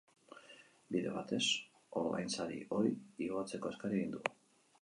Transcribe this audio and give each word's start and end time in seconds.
Bide 0.95 1.11
batez, 1.17 1.43
ordainsari 2.03 2.57
hori 2.79 2.97
igotzeko 3.27 3.75
eskaria 3.75 4.01
egin 4.03 4.19
du. 4.19 4.25